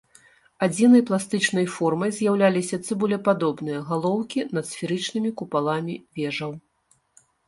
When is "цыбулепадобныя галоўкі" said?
2.87-4.39